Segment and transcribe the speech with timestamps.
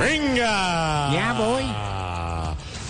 [0.00, 1.10] Venga.
[1.12, 1.64] Ya voy.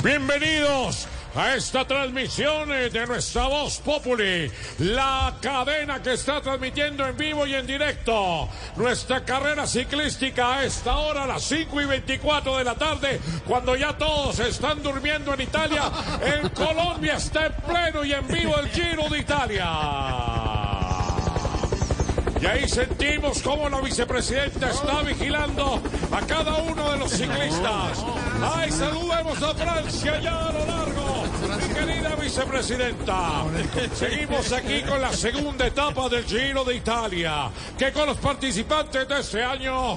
[0.03, 7.17] Bienvenidos a esta transmisión eh, de nuestra voz Populi, la cadena que está transmitiendo en
[7.17, 12.59] vivo y en directo nuestra carrera ciclística a esta hora, a las 5 y 24
[12.59, 15.91] de la tarde, cuando ya todos están durmiendo en Italia.
[16.23, 20.64] En Colombia está en pleno y en vivo el Giro de Italia.
[22.45, 25.81] Y ahí sentimos cómo la vicepresidenta está vigilando
[26.13, 28.05] a cada uno de los ciclistas.
[28.43, 31.25] ¡Ay, saludemos a Francia ya a lo largo!
[31.57, 33.45] Mi querida vicepresidenta.
[33.95, 37.51] Seguimos aquí con la segunda etapa del Giro de Italia.
[37.79, 39.95] Que con los participantes de este año.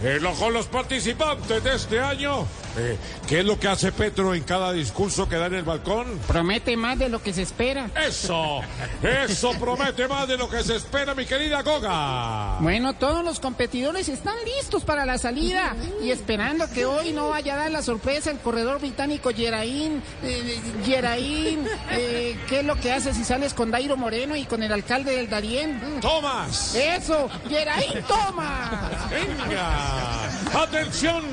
[0.00, 2.46] eh, con los participantes de este año.
[2.78, 6.18] Eh, ¿Qué es lo que hace Petro en cada discurso que da en el balcón?
[6.26, 7.90] Promete más de lo que se espera.
[8.06, 8.60] Eso,
[9.02, 12.58] eso promete más de lo que se espera, mi querida Goga.
[12.60, 17.54] Bueno, todos los competidores están listos para la salida y esperando que hoy no vaya
[17.54, 20.02] a dar la sorpresa el corredor británico Geraín.
[20.22, 24.62] Eh, Geraín, eh, ¿qué es lo que hace si sales con Dairo Moreno y con
[24.62, 26.00] el alcalde del Darién?
[26.00, 26.74] Tomás.
[26.74, 28.90] Eso, Geraín, toma.
[29.10, 30.62] Venga.
[30.62, 31.24] Atención,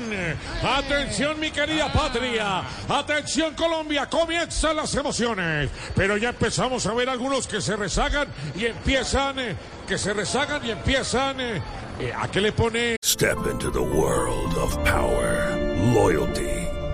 [0.62, 2.62] atención mi querida patria.
[2.88, 5.70] Atención Colombia, comienzan las emociones.
[5.94, 9.56] Pero ya empezamos a ver algunos que se rezagan y empiezan, eh,
[9.86, 11.40] que se rezagan y empiezan.
[11.40, 11.62] eh,
[12.00, 12.96] eh, ¿A qué le pone?
[13.04, 15.56] Step into the world of power,
[15.94, 16.55] loyalty,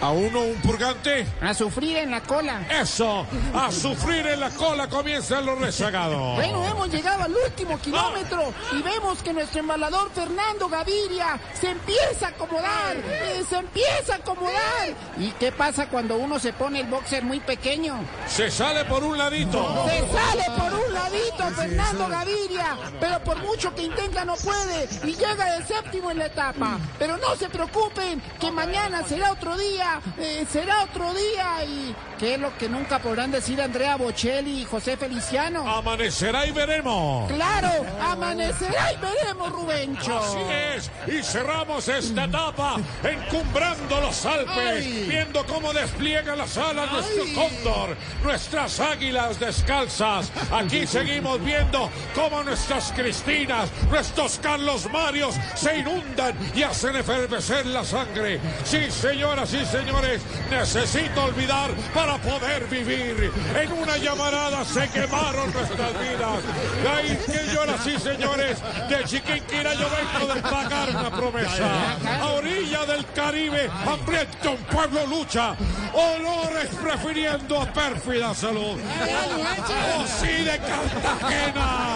[0.00, 1.26] A uno un purgante.
[1.40, 2.60] A sufrir en la cola.
[2.70, 6.36] Eso, a sufrir en la cola comienzan los rezagados.
[6.36, 12.26] Bueno, hemos llegado al último kilómetro y vemos que nuestro embalador Fernando Gaviria se empieza
[12.26, 14.94] a acomodar, eh, se empieza a acomodar.
[15.18, 17.98] ¿Y qué pasa cuando uno se pone el boxer muy pequeño?
[18.28, 19.86] Se sale por un ladito.
[19.88, 25.14] Se sale por un ladito Fernando Gaviria, pero por mucho que intenta no puede y
[25.14, 26.78] llega de séptimo en la etapa.
[26.98, 32.34] Pero no se preocupen, que mañana será otro día, eh, será otro día y ¿qué
[32.34, 35.68] es lo que nunca podrán decir Andrea Bocelli y José Feliciano?
[35.68, 37.30] Amanecerá y veremos.
[37.32, 40.18] Claro, amanecerá y veremos, Rubencho.
[40.18, 40.38] Así
[40.74, 47.96] es, y cerramos esta etapa encumbrando los Alpes, viendo cómo despliegan las alas nuestro cóndor,
[48.22, 50.30] nuestras águilas descalzas.
[50.52, 57.84] Aquí seguimos viendo cómo nuestras Cristinas, nuestros Carlos Marios se inundan y hacen efervecer la
[57.84, 58.38] sangre.
[58.64, 63.32] Sí, señoras y señores, necesito olvidar para poder vivir.
[63.58, 66.40] En una llamarada se quemaron nuestras vidas.
[66.88, 68.58] Ay, señoras y señores,
[68.88, 71.96] de Chiquinquira yo vengo de pagar una promesa.
[72.20, 75.56] A orilla del Caribe, hambriento un pueblo lucha.
[75.92, 78.78] Olores prefiriendo a pérfida salud.
[78.78, 81.95] ¡Oh, sí, de Cartagena!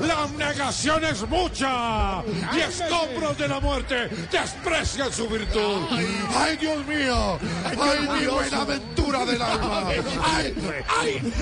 [0.00, 2.22] La abnegación es mucha
[2.54, 5.86] y escombros de la muerte desprecian su virtud.
[6.36, 7.38] ¡Ay, Dios mío!
[7.64, 9.88] ¡Ay, mi buenaventura del alma!
[9.88, 10.54] ¡Ay,
[11.00, 11.32] ay, ay,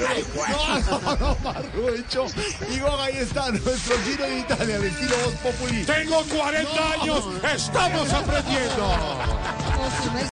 [1.74, 2.26] Rubencho.
[2.70, 5.84] Y Goga, ahí está nuestro Giro de Italia, al estilo Voz Populi.
[5.84, 10.31] Tengo 40 años, estamos aprendiendo.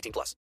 [0.00, 0.34] 18 plus.